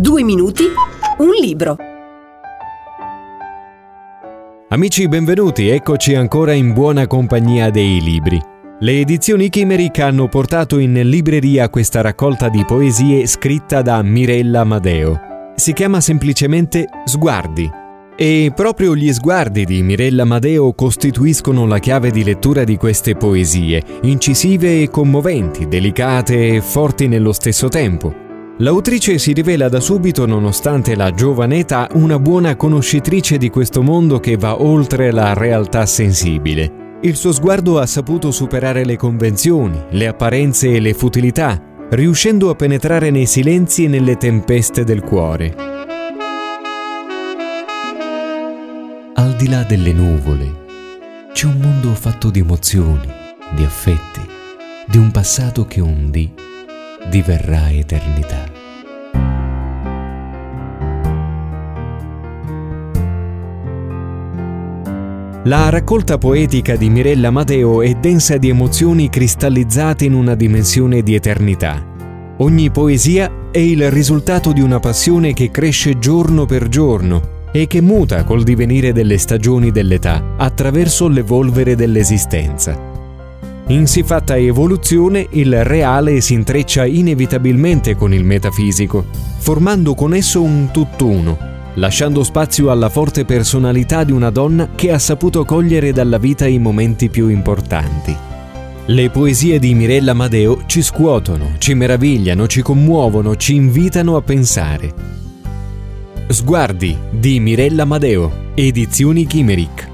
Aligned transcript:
Due 0.00 0.22
minuti, 0.22 0.62
un 1.18 1.30
libro. 1.42 1.76
Amici, 4.68 5.08
benvenuti, 5.08 5.70
eccoci 5.70 6.14
ancora 6.14 6.52
in 6.52 6.72
buona 6.72 7.08
compagnia 7.08 7.68
dei 7.70 8.00
libri. 8.00 8.40
Le 8.78 9.00
edizioni 9.00 9.48
Chimeric 9.48 9.98
hanno 9.98 10.28
portato 10.28 10.78
in 10.78 10.92
libreria 11.02 11.68
questa 11.68 12.00
raccolta 12.00 12.48
di 12.48 12.64
poesie 12.64 13.26
scritta 13.26 13.82
da 13.82 14.00
Mirella 14.02 14.60
Amadeo. 14.60 15.18
Si 15.56 15.72
chiama 15.72 16.00
semplicemente 16.00 16.86
Sguardi. 17.04 17.68
E 18.14 18.52
proprio 18.54 18.94
gli 18.94 19.12
sguardi 19.12 19.64
di 19.64 19.82
Mirella 19.82 20.22
Amadeo 20.22 20.74
costituiscono 20.74 21.66
la 21.66 21.80
chiave 21.80 22.12
di 22.12 22.22
lettura 22.22 22.62
di 22.62 22.76
queste 22.76 23.16
poesie, 23.16 23.82
incisive 24.02 24.80
e 24.80 24.90
commoventi, 24.90 25.66
delicate 25.66 26.54
e 26.54 26.60
forti 26.60 27.08
nello 27.08 27.32
stesso 27.32 27.66
tempo. 27.66 28.26
L'autrice 28.60 29.18
si 29.18 29.32
rivela 29.32 29.68
da 29.68 29.78
subito, 29.78 30.26
nonostante 30.26 30.96
la 30.96 31.12
giovane 31.12 31.58
età, 31.58 31.88
una 31.92 32.18
buona 32.18 32.56
conoscitrice 32.56 33.38
di 33.38 33.50
questo 33.50 33.82
mondo 33.82 34.18
che 34.18 34.36
va 34.36 34.60
oltre 34.60 35.12
la 35.12 35.32
realtà 35.32 35.86
sensibile. 35.86 36.96
Il 37.02 37.14
suo 37.14 37.30
sguardo 37.30 37.78
ha 37.78 37.86
saputo 37.86 38.32
superare 38.32 38.84
le 38.84 38.96
convenzioni, 38.96 39.80
le 39.90 40.08
apparenze 40.08 40.72
e 40.72 40.80
le 40.80 40.92
futilità, 40.92 41.62
riuscendo 41.90 42.50
a 42.50 42.56
penetrare 42.56 43.10
nei 43.10 43.26
silenzi 43.26 43.84
e 43.84 43.88
nelle 43.88 44.16
tempeste 44.16 44.82
del 44.82 45.02
cuore. 45.02 45.54
Al 49.14 49.36
di 49.36 49.48
là 49.48 49.62
delle 49.62 49.92
nuvole 49.92 50.66
c'è 51.32 51.46
un 51.46 51.60
mondo 51.60 51.94
fatto 51.94 52.28
di 52.28 52.40
emozioni, 52.40 53.06
di 53.54 53.62
affetti, 53.62 54.20
di 54.88 54.98
un 54.98 55.12
passato 55.12 55.64
che 55.64 55.80
un 55.80 56.10
dì 56.10 56.46
diverrà 57.08 57.70
eternità. 57.70 58.57
La 65.44 65.68
raccolta 65.68 66.18
poetica 66.18 66.74
di 66.74 66.90
Mirella 66.90 67.30
Mateo 67.30 67.80
è 67.80 67.94
densa 67.94 68.36
di 68.38 68.48
emozioni 68.48 69.08
cristallizzate 69.08 70.04
in 70.04 70.14
una 70.14 70.34
dimensione 70.34 71.00
di 71.02 71.14
eternità. 71.14 71.80
Ogni 72.38 72.70
poesia 72.70 73.30
è 73.52 73.58
il 73.58 73.88
risultato 73.88 74.50
di 74.50 74.60
una 74.60 74.80
passione 74.80 75.32
che 75.32 75.52
cresce 75.52 76.00
giorno 76.00 76.44
per 76.44 76.68
giorno 76.68 77.36
e 77.52 77.68
che 77.68 77.80
muta 77.80 78.24
col 78.24 78.42
divenire 78.42 78.92
delle 78.92 79.16
stagioni 79.16 79.70
dell'età 79.70 80.34
attraverso 80.36 81.06
l'evolvere 81.06 81.76
dell'esistenza. 81.76 82.76
In 83.68 83.86
siffatta 83.86 84.36
evoluzione 84.36 85.24
il 85.30 85.64
reale 85.64 86.20
si 86.20 86.34
intreccia 86.34 86.84
inevitabilmente 86.84 87.94
con 87.94 88.12
il 88.12 88.24
metafisico, 88.24 89.04
formando 89.38 89.94
con 89.94 90.14
esso 90.14 90.42
un 90.42 90.70
tutt'uno, 90.72 91.57
lasciando 91.78 92.24
spazio 92.24 92.70
alla 92.70 92.88
forte 92.88 93.24
personalità 93.24 94.04
di 94.04 94.12
una 94.12 94.30
donna 94.30 94.70
che 94.74 94.90
ha 94.92 94.98
saputo 94.98 95.44
cogliere 95.44 95.92
dalla 95.92 96.18
vita 96.18 96.46
i 96.46 96.58
momenti 96.58 97.08
più 97.08 97.28
importanti. 97.28 98.14
Le 98.86 99.10
poesie 99.10 99.58
di 99.58 99.74
Mirella 99.74 100.12
Amadeo 100.12 100.62
ci 100.66 100.82
scuotono, 100.82 101.52
ci 101.58 101.74
meravigliano, 101.74 102.46
ci 102.46 102.62
commuovono, 102.62 103.36
ci 103.36 103.54
invitano 103.54 104.16
a 104.16 104.22
pensare. 104.22 104.92
Sguardi 106.26 106.96
di 107.10 107.38
Mirella 107.38 107.82
Amadeo, 107.82 108.52
edizioni 108.54 109.26
Chimeric. 109.26 109.87